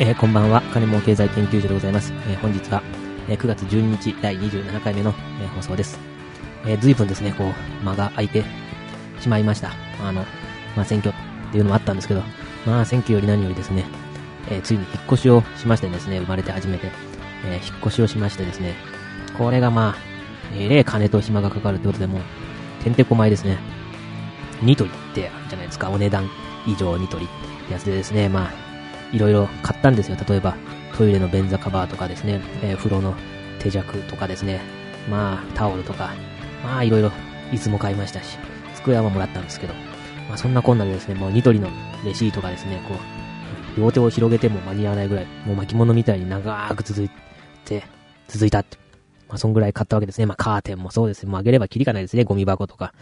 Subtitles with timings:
[0.00, 0.62] えー、こんばんは。
[0.72, 2.12] 金儲経済研究所でございます。
[2.26, 2.82] えー、本日は、
[3.28, 5.12] えー、9月12日第27回目の、
[5.42, 5.98] え放送です。
[6.64, 8.42] えー、随分ですね、こう、間が空いて
[9.20, 9.70] しまいました。
[10.02, 10.24] あの、
[10.74, 12.22] まあ、選挙っていうのもあったんですけど、
[12.66, 13.84] まあ、選挙より何よりですね、
[14.50, 16.90] えついに引っ越しをしましてですね、生まれて初めて、
[17.46, 18.74] え引っ越しをしましてですね、
[19.36, 19.96] これがまあ、
[20.56, 23.58] えれ金と暇がかかるってことでもう、てんてこまいですね。
[24.62, 26.30] ニトリってあるじゃないですか、お値段
[26.66, 27.28] 以上ニトリっ
[27.66, 28.71] てやつでですね、まあ、
[29.12, 30.16] いろいろ買ったんですよ。
[30.28, 30.56] 例えば、
[30.96, 33.14] トイレの便座カバーとかですね、えー、風呂の
[33.58, 34.60] 手弱とかですね、
[35.08, 36.12] まあ、タオルとか、
[36.62, 37.10] まあ、いろいろ、
[37.52, 38.38] いつも買いましたし、
[38.74, 39.74] 机はもらったんですけど、
[40.28, 41.68] まあ、そんなこんなでですね、もうニトリの
[42.04, 47.10] レシートがですね、こう、両手を広げても間に合わないぐらい、もう巻物みたいに長く続い
[47.64, 47.84] て、
[48.28, 48.78] 続いたって。
[49.28, 50.26] まあ、そんぐらい買ったわけですね。
[50.26, 52.24] まあ、カーテンもそうですねもうあげればキリがないですね。
[52.24, 52.92] ゴミ箱とか。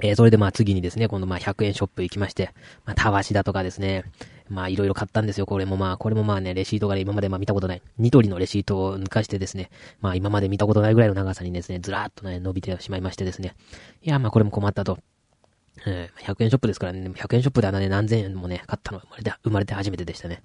[0.00, 2.52] えー、それでまあ次にですね、今度まあ100円ショップ行きまして、
[2.84, 4.04] まあ、たわしだとかですね、
[4.48, 5.46] まあいろいろ買ったんですよ。
[5.46, 7.82] これもまあ、これもまあね、レシートが、今までまあ見たことない。
[7.98, 13.54] ニトリのレシートを抜かしてですね、まあ今まで見たことないぐらいの長さにですね、ずらーっとね、伸びてしまいましてですね。
[14.02, 14.98] いや、まあこれも困ったと。
[15.86, 20.42] えー、100円ショップですからね、100円ショップであんなね、何千円もね、買ったの生まれて、生まれて初めてでしたね。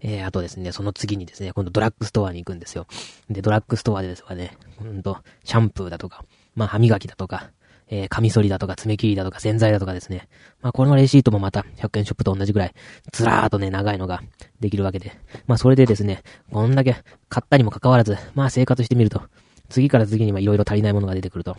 [0.00, 2.86] えー、あとですね、その次にですね、今度ドラッグストアに行くんですよ。
[3.28, 7.50] で、ドラッグストアでですね、うんと、シャンプーだとか、まあ歯磨きだとか、
[7.88, 10.28] えー、カミソリだとか爪切りだとか洗剤だとかですね。
[10.60, 12.74] まあ、このレシートもまた100円ショップと同じぐらい、
[13.12, 14.22] ずらーっとね、長いのが
[14.60, 15.12] できるわけで。
[15.46, 16.96] まあ、それでですね、こんだけ
[17.28, 19.22] 買ったにもかかわらず、まあ、生活してみると、
[19.68, 21.56] 次から次にはいろいろ足りないものが出てくると。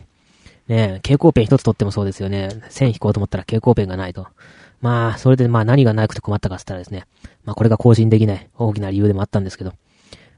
[0.67, 2.49] ね蛍光ペン一つ取ってもそうですよね。
[2.69, 4.27] 線引こうと思ったら蛍光ペンがないと。
[4.81, 7.05] まあ、それでまあ何がなくて困ったかって言ったらですね、
[7.45, 9.71] まあこれが更新できない大きな理由でもあったんですけど、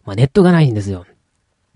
[0.06, 1.06] まあネットがないんですよ。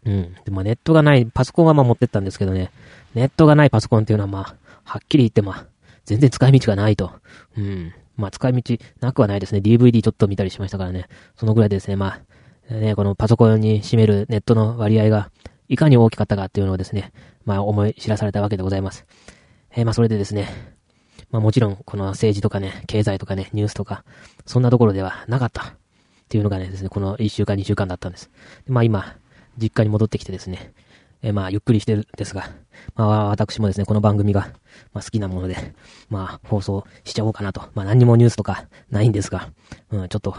[0.06, 0.36] うん。
[0.46, 2.72] で、まネットがない、パソコンはまあ持ってったんですけどね、
[3.14, 5.68] ネットがないパソコンっていうのはまあ、はっきり言ってまあ、
[6.06, 7.12] 全然使い道がないと。
[7.58, 7.94] うん。
[8.16, 9.60] まあ使い道なくはないですね。
[9.60, 11.08] DVD ちょっと見たりしましたからね。
[11.36, 11.96] そのぐらいですね。
[11.96, 12.20] ま
[12.70, 15.32] あ、ね、このパソコンに占めるネットの割合が
[15.70, 17.12] いかに大きかったかっていうのをですね、
[17.46, 19.06] まあ思い知らされたわけでございます。
[19.72, 20.50] えー、まあそれでですね、
[21.32, 24.04] まあもちろんこの政治とかね、経済とかね、ニュースとか、
[24.46, 25.74] そんなところではなかったっ
[26.30, 28.30] ていうのがね、ですね、この1週間2週間だったんです。
[28.68, 29.16] まあ今、
[29.58, 30.74] 実家に戻ってきてですね、
[31.24, 32.50] えー、まあゆっくりしてるんですが、
[32.96, 34.50] まあ私もですね、この番組が、
[34.94, 35.56] まあ好きなもので、
[36.10, 37.62] まあ放送しちゃおうかなと。
[37.74, 39.50] まあ何にもニュースとかないんですが、
[39.90, 40.36] うん、ちょっと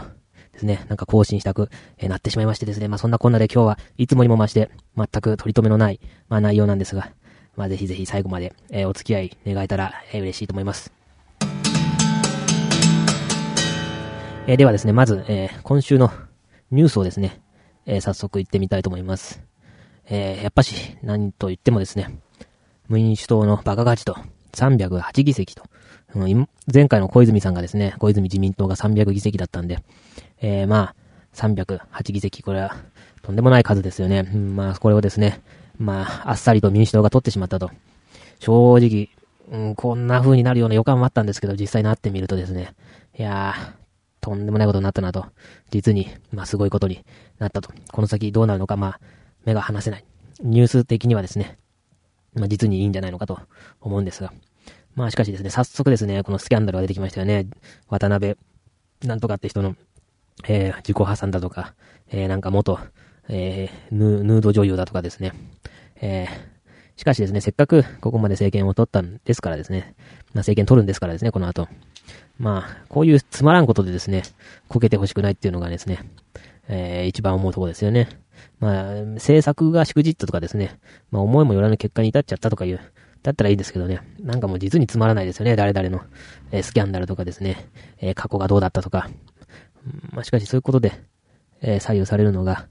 [0.53, 7.11] ですね、なんか更新したく、えー、なってしまいましてですね、まあそんなこんなで今日はいつもにも増して、全く取り留めのない、まあ内容なんですが、
[7.55, 10.93] まあぜひぜひ最後まで、えー、お付き合い願えたら、えー、嬉しいと思います。
[14.47, 16.11] えー、ではですね、まず、えー、今週の
[16.69, 17.41] ニュースをですね、
[17.87, 19.41] えー、早速行ってみたいと思います。
[20.07, 22.19] えー、やっぱし、何と言ってもですね、
[22.89, 24.17] 民主党のバカ勝ちと、
[24.53, 25.63] 308議席と、
[26.71, 29.79] 前回の小泉さんがですね、小泉自民党が300議席だったんで、
[30.41, 30.95] えー、まあ、
[31.33, 32.75] 308議席、これは、
[33.21, 34.23] とんでもない数ですよね。
[34.23, 35.41] まあ、これをですね、
[35.77, 37.71] まあ、あっさりと民主党が取ってしまったと。
[38.39, 39.09] 正直、
[39.51, 42.73] うん、こんな風になるような予感もあったんですけど、実際なってみるとですね、
[43.17, 43.85] いやー、
[44.21, 45.25] とんでもないことになったなと。
[45.69, 47.03] 実に、まあ、すごいことに
[47.39, 47.71] なったと。
[47.91, 48.99] この先どうなるのか、まあ、
[49.45, 50.05] 目が離せない。
[50.41, 51.57] ニュース的にはですね、
[52.33, 53.39] まあ、実にいいんじゃないのかと
[53.79, 54.33] 思うんですが。
[54.95, 57.47] まあ、しかしですね、早速ですね、このスキャンダルが出てきましたよね。
[57.89, 58.37] 渡辺、
[59.03, 59.75] なんとかって人の、
[60.47, 61.73] えー、自己破産だとか、
[62.09, 62.79] えー、なんか元、
[63.27, 65.33] えー、ヌード女優だとかですね。
[66.01, 69.95] えー、しかしですね、せっかくここまで政権を取ったんですからですね、
[70.33, 71.67] まあ、政権取るんですからですね、この後。
[72.37, 74.23] まあ、こういうつまらんことでですね、
[74.67, 75.99] こけてほしくないっていうのがですね、
[76.67, 78.09] えー、一番思うところですよね。
[78.59, 80.79] まあ、政策がしくじったとかですね、
[81.11, 82.79] まあ思いもよらぬ結果に至っちゃったとかいう、
[83.23, 86.01] だったらいいですけどね、なんかもう実につまらないですよね、誰々の、
[86.51, 87.69] えー、スキャンダルとかですね、
[87.99, 89.09] えー、過去がどうだったとか。
[90.11, 90.93] まあしかしそういうことで、
[91.61, 92.67] えー、左右されるのが、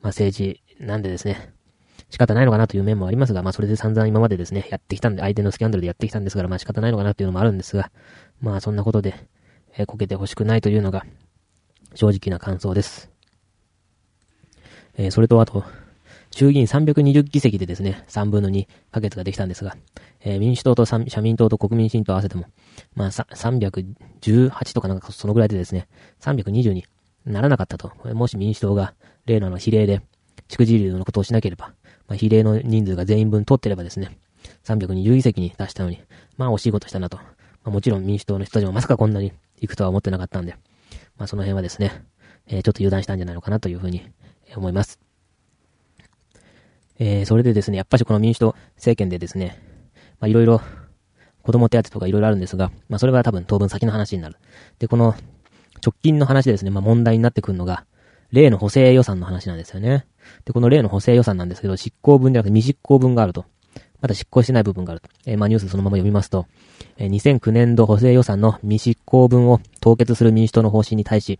[0.00, 1.52] まあ政治なんでですね、
[2.10, 7.90] 仕方ないのかなという面もありますが、まあそれで散々今までですね、やってきたんで、相手のスキャンダルでやってきたんですから、まあ仕方ないのかなというのもあるんですが、
[8.40, 9.14] まあそんなことで、
[9.78, 11.06] え、こけてほしくないというのが、
[11.94, 13.11] 正直な感想です。
[14.96, 15.64] えー、それとあと、
[16.30, 19.76] 衆議院320議席でですね、3分の2可決ができたんですが、
[20.20, 22.46] えー、民主党と社民党と国民新党合わせても、
[22.94, 25.88] まあ、318とかなんかそのぐらいでですね、
[26.20, 26.84] 320に
[27.26, 27.92] ならなかったと。
[28.14, 28.94] もし民主党が
[29.26, 30.00] 例のあの比例で、
[30.48, 31.72] 地区自流のことをしなければ、
[32.08, 34.16] まあ、比例の人数が全員分取ってればですね、
[34.64, 36.00] 320議席に出したのに、
[36.36, 37.18] まあ惜しいことしたなと。
[37.18, 37.24] ま
[37.66, 40.56] あ、もちろん民主党の人たちもまさかこんなに行くとは思ってなかったんで、
[41.16, 42.04] まあその辺はですね、
[42.46, 44.02] えー、ちょっと油断したんじゃないのかなというふうに
[44.56, 45.00] 思います。
[46.98, 49.60] えー、それでですね、やっぱしこの民主党政権でですね、
[50.20, 50.60] まあいろいろ
[51.42, 54.36] 子供手当とかいろいろあるんですが、まあそれは多分当分先の話になる。
[54.78, 55.14] で、この
[55.84, 57.84] 直近の話でですね、まあ問題になってくるのが、
[58.30, 60.06] 例の補正予算の話なんですよね。
[60.44, 63.44] で、この例の補正予算なんですけど、執行分じゃなくて未執行分があると。
[64.00, 65.08] まだ執行してない部分があると。
[65.26, 66.46] えー、まあニュースそのまま読みますと、
[66.98, 71.38] えー、2009年度補正予算の未執行分を凍結する民主党の方針に対し、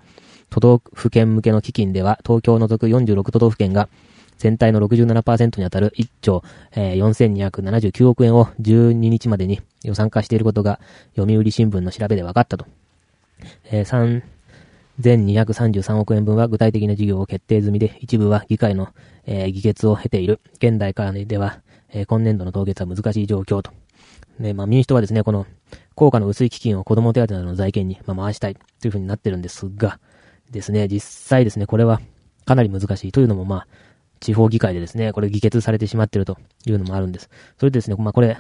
[0.52, 3.88] 都道府県向けの基金では、東京を除く46都道府県が、
[4.36, 10.78] 全体の67%にあたる1兆、えー、4279億円を12日までに予算化していることが、
[11.16, 12.66] 読売新聞の調べで分かったと。
[13.70, 14.22] えー、
[15.00, 18.88] 3233億円分は具体的な事業を決定済みで、一部は議会の、
[19.24, 20.40] えー、議決を経ている。
[20.56, 21.60] 現代からでは、
[21.90, 23.72] えー、今年度の凍結は難しい状況と。
[24.38, 25.46] ね、まあ民主党はですね、この、
[25.94, 29.98] 効果の薄い基金を子供手当などの財源に、まあ、回したいというふうになってるんですが、
[30.52, 32.00] ですね、実際ですね、これは
[32.44, 33.66] かなり難しいというのも、まあ、
[34.20, 37.28] 地方議会でですね、これ議決されてしまってるというのもあるんです。
[37.58, 38.38] それでですね、まあこれ、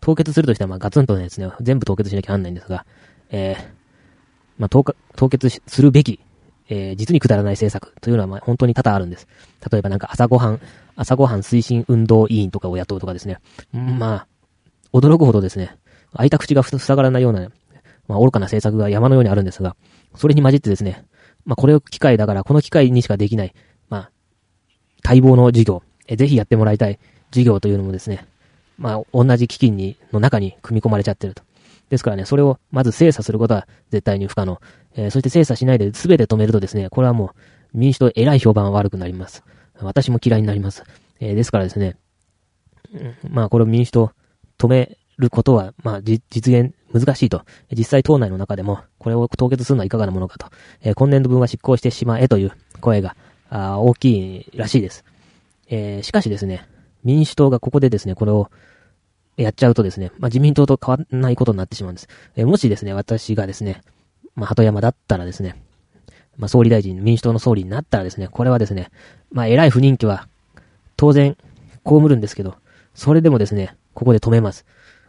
[0.00, 2.84] 凍結するとしては、まあガツンとですね、全部凍結しなきゃなんないんですが、
[3.30, 3.64] えー、
[4.58, 4.84] まあ凍
[5.16, 6.20] 凍結するべき、
[6.68, 9.26] えー、実にくだらない政策というのは、まあ本当に多々あるんです。
[9.70, 10.60] 例えばなんか朝ごはん、
[10.96, 13.38] 朝ごはん推進運動委員とかを雇うとかですね、
[13.72, 14.26] まあ、
[14.92, 15.76] 驚くほどですね、
[16.14, 17.48] 開いた口が塞がらないような、
[18.06, 19.76] まあ愚かな政策が山のようにあるんですが、
[20.14, 21.06] それに混じってですね、
[21.44, 23.54] まあこれを機会だから、この機会にしかできない
[23.88, 24.10] ま、
[25.04, 26.98] 待望の事業、えぜひやってもらいたい
[27.30, 28.26] 事業というのもですね、
[28.78, 31.42] まあ、同じ基金に、の中に組み込まれちゃってると。
[31.90, 34.60] ですからね、それをまず精査することは絶対に不可能。
[34.94, 37.26] えー、そして精査しないで全て止めるとですね、これはも
[37.74, 39.44] う民主党偉い評判は悪くなります。
[39.78, 40.84] 私も嫌いになります。
[41.20, 41.96] えー、ですからですね、
[42.94, 44.12] うん、まあこれを民主党
[44.58, 47.42] 止めることは、まあ実現難しいと。
[47.72, 50.46] 実際党内の中でも、これを凍結するのはいかがなものかと。
[50.82, 53.16] え、今年度分は執行してしまえという声が
[53.50, 55.04] あ大きいらしいです。
[55.68, 56.66] えー、しかしですね、
[57.04, 58.50] 民主党がここでですね、これを
[59.36, 62.08] やっちゃうとですね、まあ、自民党と変わらないことになってしまうんです。
[62.36, 63.82] えー、もしですね、私がですね、
[64.34, 65.62] まあ、鳩山だったらですね、
[66.36, 68.90] まあ、総理大臣、民主党の総理になったらですね、これはですね、
[69.30, 70.28] まあ、偉い不人気は、
[70.96, 71.36] 当然、
[71.84, 72.54] 被るんですけど、
[72.94, 74.64] それでもですね、ここで止めます。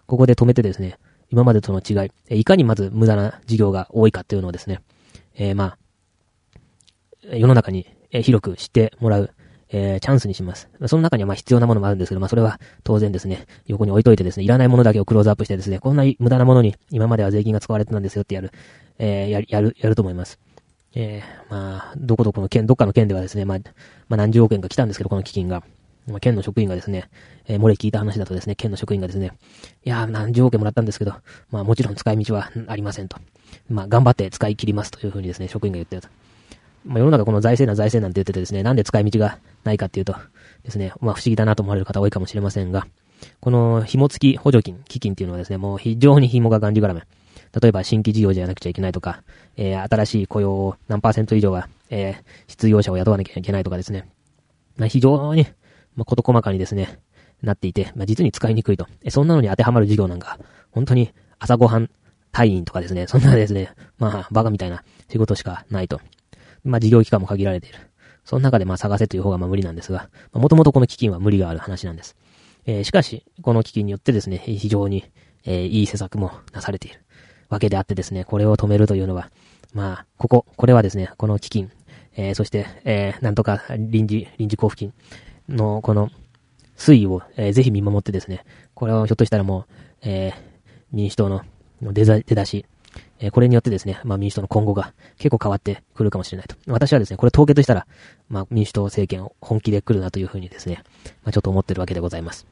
[0.06, 0.98] ここで止めてですね、
[1.34, 4.82] 今までとの違い、えいかにまず無駄な事業が多いかっていうのをですね、
[5.36, 9.32] えー、まあ、世の中に広く知ってもらう、
[9.70, 10.70] えー、チャンスにします。
[10.86, 18.52] その中にはまあ必要なものもあるんですけど、まあそれは当然ですね、横に置いといてですね、いらないものだけをクローズアップしてですね、こんな無駄なものに今までは税金が使われてたんですよってやる、
[19.00, 20.40] えー、やる、やる、やると思います。
[20.94, 23.58] えー、まあ、どこどこの県、どっかの県ではですね、まあ、
[24.08, 25.64] まあ何十億円か来たんですけど、この基金が。
[26.08, 27.10] ま、県の職員がですね、
[27.46, 29.32] えー、漏れ聞いた話だとですね、県の職員がですね、
[29.86, 31.14] いやー、何十億円もらったんですけど、
[31.52, 33.18] まあもちろん使い道はありませんと。
[33.70, 36.10] まあ頑張って使い切りますというふうにですね、職員が言ってると。
[36.86, 40.16] まあ、世の中この財政な財政なんて言っててですね、なんで使い道がないかっていうと
[40.64, 42.86] ですね、まあ不思議だなと思われる方多いかもしれませんが、
[43.40, 47.04] この紐付き補助金、基金っていうのはですね、もう非常に紐ががんじがらめ。
[47.62, 49.22] 例えば新規事業じゃなくちゃいけないとか、
[49.58, 54.08] えー、新しい雇用を何パーセント以上は、えー、失業者を雇わなきゃいけないとかですね。
[54.76, 55.46] まあ、非常に、
[55.96, 57.00] まあ、事細かにですね、
[57.42, 58.88] なっていて、まあ、実に使いにくいと。
[59.04, 60.40] えそんなのに当てはまる事業なんか、
[60.72, 61.90] 本当に朝ごはん
[62.32, 66.02] 隊員とかですね、そんなですね、まあ、バカみたいな仕事しかないと。
[66.64, 67.78] まあ事業期間も限られている。
[68.26, 72.16] その中でまあ探せという方がまあ無理なんですが、もともとこの基金は無理がある話なんです。
[72.66, 75.04] えー、しかし、この基金によってですね、非常に、
[75.46, 77.02] えー、いい施策もなされている
[77.50, 79.30] わけであってですね、これを止めるというのは、
[79.74, 81.72] まあ、ここ、これはですね、この基金、
[82.16, 84.94] えー、そして、えー、なんとか臨時、臨時交付金
[85.50, 86.10] のこの
[86.78, 89.66] 推移を、えー、ぜひ見守ってですね、これをひょっとしたらもう、
[90.02, 90.34] えー、
[90.92, 91.44] 民主党の
[91.82, 92.66] 出だし、
[93.20, 96.56] えこれによってですね、まあ民主党の今後が結構変わってくるかもしれないと。
[96.68, 97.88] 私はですね、これ凍結したら、
[98.30, 100.84] まあ民主党政権を本気で来るなというふうにですね、
[101.24, 102.46] まあちょっと思ってるわけでございます。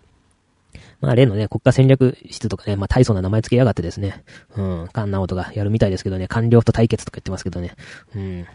[1.01, 4.23] まあ例のね、国家戦略室とかね、まあ大層な名前付けやがってですね、
[4.55, 7.75] うん、菅直人がやるみたいですけどね、官僚と対決とか言ってますけどね、
[8.15, 8.45] うん。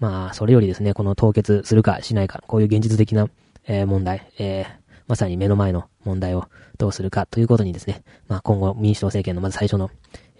[0.00, 3.28] まあ、それよりですね、この凍結するかしないか、こういう現実的な、
[3.66, 4.66] えー、問題、えー、
[5.06, 9.90] まさに目の前の問題をどうするかということにですね、まあ今後民主党政権のまず最初の、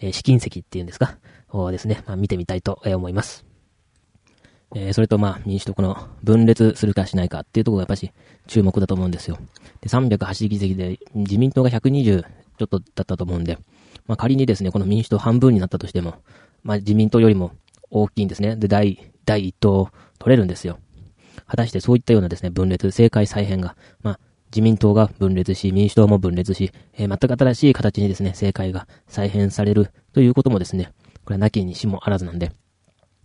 [0.01, 1.17] えー、試金石っていうんですか、
[1.51, 3.45] をですね、まあ見てみたいと思います。
[4.75, 8.11] え、それとまあ民主党この分裂するかしないかっていうところがやっぱし
[8.47, 9.39] 注目だと思うんですよ。
[9.81, 13.59] で、308議席で自民党が120ちょっとだったと思うんで、
[14.07, 16.15] まあ仮にですね、この民主党半分になったとしても、
[16.63, 17.53] まあ自民党よりも
[17.91, 18.57] 大きいんですね。
[18.57, 20.79] で、第、第一党取れるんですよ。
[21.47, 30.93] 果たしてそういったようなですね、分裂、政界再編が、まあ、自民党が分裂し、民主党も分裂し、えー、全く新しい形にですね、政界が再編されるということもですね、
[31.25, 32.53] これはなきにしもあらずなんで、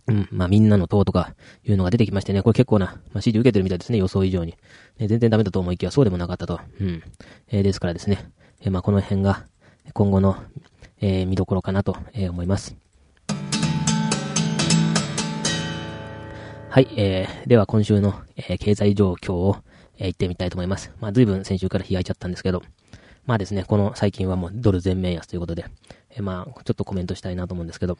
[0.06, 1.34] うん、まあみんなの党とか
[1.64, 4.54] いうのが出てきましてね、これ結構な、まあ、支持受けてるみたいですね、予想以上に。
[4.98, 6.60] ね、全然ダメだと思いきやそうでもなかったと。
[6.80, 7.02] うん。
[7.48, 8.30] えー、ですからですね、
[8.62, 9.44] えー、まあこの辺が
[9.92, 10.36] 今後の、
[11.00, 12.87] えー、見どころかなと、え、思います。
[16.70, 19.56] はい、えー、では今週の、えー、経済状況を、
[19.96, 20.92] えー、言ってみたいと思います。
[21.00, 22.62] まあ、随分先週から開いちゃったんですけど、
[23.24, 25.64] まあですね、この最近はもうドル全面安ということで、
[26.10, 27.96] えー、まあ、ちょっとコメントしたいなと思うんですけど、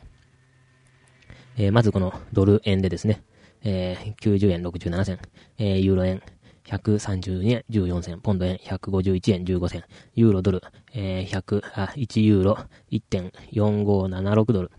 [1.56, 3.22] えー、まずこのドル円でですね、
[3.64, 5.18] えー、90円67銭、
[5.56, 6.22] えー、ユーロ円
[6.66, 9.84] 132円14銭、ポンド円151円15銭、
[10.14, 12.58] ユーロドル、えー、100、あ、1ユーロ
[12.90, 14.70] 1.4576ドル、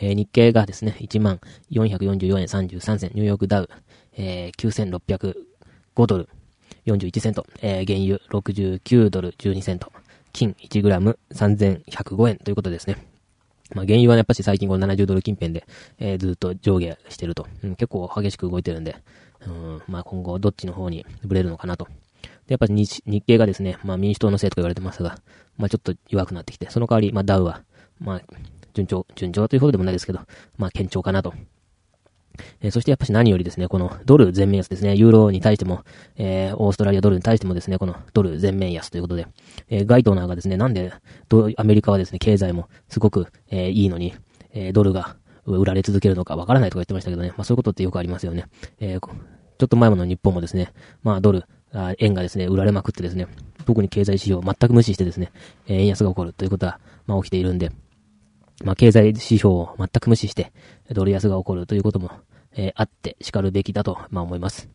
[0.00, 3.70] えー、日経がですね、1444円33銭、ニューヨークダウ、
[4.16, 5.00] えー、
[5.94, 6.28] 9605ドル
[6.86, 9.92] 41セント、えー、原油69ドル12セント、
[10.32, 12.96] 金1グラム3105円ということですね。
[13.74, 15.66] まあ、原油はやっぱし最近この70ドル近辺で、
[15.98, 18.96] えー、ずっと上下してると、うん、結構激しく動いてるんで、
[19.46, 21.86] うん、まあ今後どっちの方にブレるのかなと。
[22.46, 25.18] で、やっぱり日日経がですね、まあ民主党のせいとか言われてますが、
[25.58, 27.62] まあちょっと弱くなってきて、その代わり、まあダウは、
[28.00, 28.22] まあ
[28.74, 30.20] 順調、順調というほどでもないですけど、
[30.56, 31.34] まあ堅調かなと。
[32.60, 35.84] えー、そしてやっぱし何よりですね、このドル全面安ですね、ユーロに対しても、
[36.16, 39.26] えー、オーストラリアドルに対してもですね、このドル全面安ということで、
[39.68, 40.92] えー、ガイトナーがですね、なんで、
[41.56, 44.14] アメリカはですね、経済もすごく、え、いいのに、
[44.52, 48.46] え、ドルが売られ続けるのかわからないとか言ってましたけどね、まあそういうことってよくありますよね。
[48.80, 50.72] え、ちょっと前もの日本もですね、
[51.02, 53.26] まあドル、あ円がですね、売られまくってですね、
[53.66, 55.32] 特に経済指標を全く無視してですね、
[55.66, 57.70] え、円安が起こるということは、まあ起きているんで、
[58.64, 60.52] まあ経済指標を全く無視して、
[60.90, 62.10] ドル安が起こるということも、
[62.52, 64.68] えー、あって叱るべきだと、まあ思います。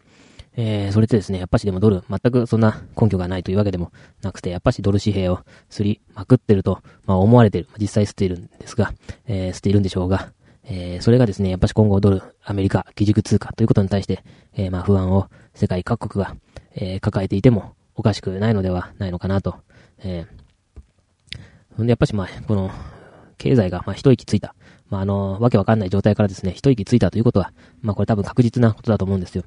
[0.56, 7.68] えー、それでですね、やっぱしでもドル、全くそんな根拠がないというわけでもなくて、やっぱしドル紙幣をすりまくってると、まあ思われてる。
[7.80, 8.94] 実際捨ているんですが、
[9.26, 10.32] えー、捨ているんでしょうが、
[10.66, 14.24] えー、それがですね、やっぱし今後ドル、アメリカ、基軸通貨ということに対して、
[14.54, 16.36] えー、まあ不安を世界各国が、
[16.76, 19.56] えー、抱えていてもおかしくないのではないのかなと。
[20.00, 22.72] えー、んで、やっぱしまあ、この、
[23.38, 24.56] 経済が、まあ、一息ついた。
[24.90, 29.44] まあ、あの、わけわかんない状態からですね、一息ついたということは、まあ、これ多分確実なことだと思うんですよ。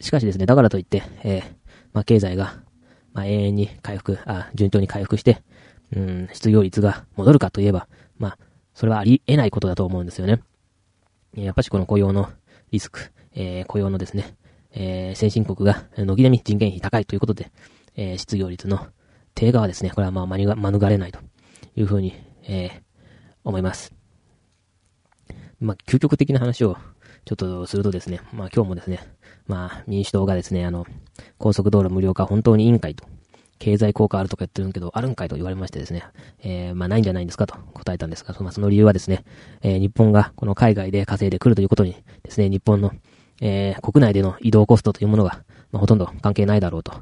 [0.00, 1.42] しかしですね、だからといって、えー、
[1.92, 2.60] まあ、経済が、
[3.12, 5.42] まあ、永遠に回復、あ、順調に回復して、
[5.94, 8.38] うん、失業率が戻るかといえば、まあ、
[8.74, 10.42] それはあり得ないことだと思うんですよね。
[11.34, 12.30] やっぱしこの雇用の
[12.70, 14.36] リスク、えー、雇用のですね、
[14.72, 17.50] えー、先進国が、軒並み人件費高いということで、
[17.96, 18.86] えー、失業率の
[19.34, 21.20] 低下はですね、これはまあ免れないと
[21.74, 22.14] いうふうに、
[22.44, 22.82] えー、
[23.46, 23.94] 思います。
[25.60, 26.76] まあ、究極的な話を
[27.24, 29.00] ちょっとするとですね、まあ今日もですね、
[29.46, 30.84] まあ民主党がですね、あの、
[31.38, 33.06] 高速道路無料化本当に委員会と、
[33.58, 36.04] 経済効果あるとか言ってるんけど、あるんかいと言われましてですね、
[36.40, 39.24] えー、まあないんじゃないんですかと答えたんですが、その,、その理由はですね、
[39.62, 42.92] えー、日本がこの海外で稼いでくるということにですね、日本の、
[43.40, 46.92] えー、国内での移動コストというものが、まあ、ほとんど関係ないだろうと。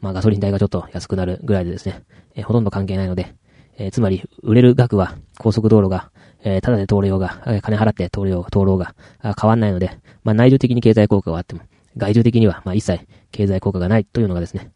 [0.00, 2.02] まあガソリン代がちょっと安くなるぐらいでですね、
[2.34, 3.34] えー、ほとんど関係ないので、
[3.78, 6.10] えー、つまり、売れる額は高速道路が、
[6.42, 11.62] えー、ただで通れようが、えー、金払って通れよう、通ろうが、変わんないので、まあ内需的に経済効果があっても、
[11.96, 14.70] 外需的には、まあ一切経済効果がないというのがですね、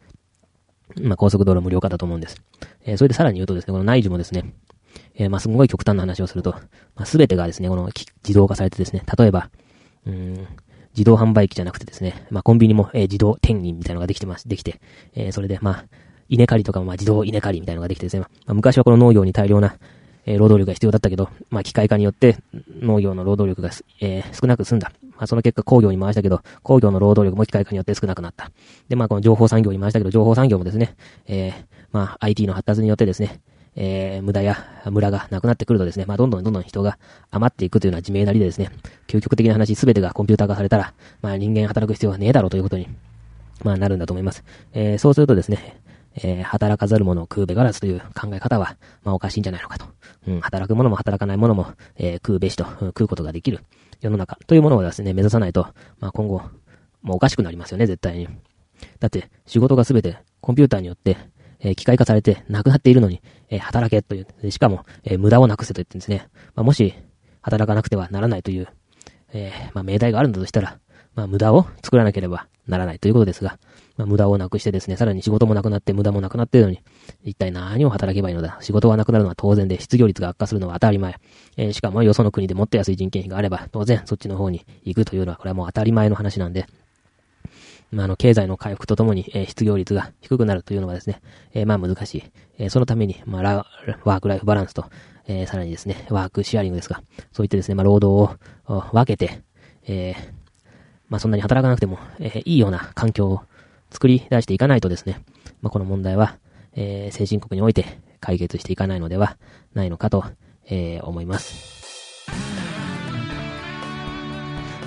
[1.01, 2.43] まあ高速道路無料化だと思うんです。
[2.85, 4.53] えー、それでさらに言うとですね、この内需もですね、
[5.15, 6.53] えー、まあすごい極端な話をすると、
[6.97, 9.51] まあすべてがですね、この自動化されてですね、例えば、
[10.07, 10.47] うん、
[10.93, 14.81] 自動販売機じゃなくてですね、まあコンビニも、えー、自動店員みたいなのができてます、できて、
[15.15, 15.85] えー、それで、まあ、
[16.31, 19.77] 稲刈りとかもまあ自動稲刈りみたいなのができてですね、まあ、昔はこの農業に大量な、
[20.25, 22.39] えー、労働力が必要だったけど、まあ機械化によって
[22.81, 23.71] 農業の労働力が、
[24.01, 24.93] えー、少なく済んだ。
[25.17, 28.51] まあその結果工業に回したけど、工業の労働力も機械化によって少なくなった。
[28.89, 30.95] で、まあこの情報産業に回したけど、情報産業もですね、
[31.27, 31.55] えー、
[31.93, 33.41] まあ IT の発達によってですね、
[33.77, 34.57] えー、無駄や
[34.91, 36.99] 村がなくなってくるとですね、まあ、どんどんどんどん人が
[37.31, 38.71] 余っていくというのは自明なりでですね、
[39.07, 42.89] 究極的な話すべてがコンピューター化されたら、まあ、人間働く必要はねえだろうということに、
[43.63, 44.45] まあ、なるんだと思います。
[44.73, 45.81] えー、そうするとですね、
[46.17, 49.87] えー、働かざる者を食うべからずという考え方は、まあおかしいんじゃないのかと。
[50.27, 53.61] うん、働く者も働かない者も、えー、食うべしと、うん、食うことができる
[54.01, 56.43] 世の中というものをですね、目指さないと、まあ今後、
[57.03, 58.29] もうおかしくなりますよね、絶対に。
[58.99, 61.17] だって、仕事がすべてコンピューターによって、
[61.61, 66.95] えー、機械化されてなくなっているのに、えー、働けという、しかも、えー、無駄をなくせと言ってですね、まあもし、
[67.43, 68.69] 働かなくてはならないという、
[69.33, 70.79] え、まあ命題があるんだとしたら、
[71.15, 73.59] まあ無駄を作らなければならないということですが、
[73.97, 76.81] まあ、無駄をなくしてですね、さらに仕事もなくなって無駄もなくなっているのに、
[77.23, 81.17] 一体何を働けばいいのだ仕事がなくなるのは当然で、失業率が悪化するのは当たり前。
[81.57, 86.67] えー、しかもよその国でもっと安い人件費があれば、当然そっちの方に行くというのは、これはもう当たり前の話なんで、
[87.93, 91.21] まあ、あの、経済の回復とともに、えー、失業率が低くなるというのはですね、
[91.53, 92.25] えー、まあ難しい。
[92.59, 93.67] えー、そのために、まあ、ラ、
[94.05, 94.87] ワークライフバランスと、
[95.27, 97.03] えー、さらにですね、ワークシェアリングですが、
[97.33, 99.43] そういったですね、まあ、労働を分けて、
[99.87, 100.40] えー、
[101.11, 103.43] まあ、そんなに働かなくても、えー、いいような環境を
[103.91, 105.21] 作り出していかないとですね、
[105.61, 106.39] まあ、この問題は、
[106.75, 109.37] えー、先進国において解決していかないのでは
[109.75, 110.25] ないのかと、
[110.67, 112.27] えー、思います。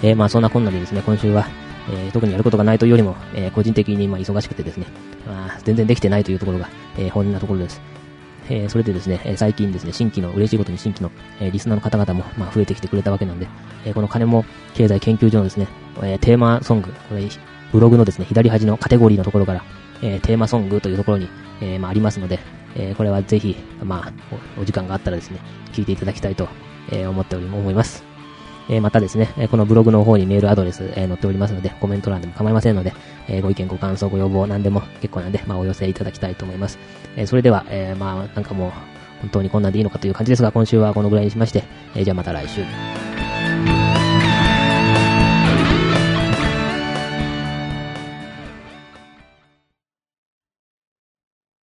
[0.01, 1.45] えー、まあそんなこんなでですね、今週は、
[1.89, 4.87] えー、特にやることがないというよりも、えー、個人的にまあ忙しくてですね、
[5.27, 7.81] まあ、全然できてないというところが、えー、本音なところです。
[8.50, 13.47] えー、それでですね、え最近ですね、新規の、嬉しいことに新規の、えー、リスナーの方々も、まあ、増えてきてくれたわけなんで、
[13.85, 15.67] えー、この金も経済研究所のですね、
[16.01, 17.27] え、テーマソング、これ、
[17.71, 19.63] ブログのですね、左端のカテゴリーのところから、
[20.01, 21.29] え、テーマソングというところに、
[21.62, 22.39] え、まあ、ありますので、
[22.75, 24.12] え、これはぜひ、まあ
[24.57, 25.39] お、お時間があったらですね、
[25.71, 26.47] 聞いていただきたいと、
[26.91, 28.12] え、思っており、思います。
[28.70, 32.93] えー、またですね、えこのブログの方にメールアドレス、え載っておりますので、コメント欄でも構いませんので、
[33.27, 36.79] えご意見、ご感想、ご要望、何でも結構なんで、まあ、お寄せいただきたいと思います。
[37.15, 38.72] えそれでは、えまあ、なんかもう、
[39.22, 41.63] 本当にこんなんでいいのかという感じですが、今週はこのぐらいにしまして、
[41.96, 42.62] えじゃあまた来週。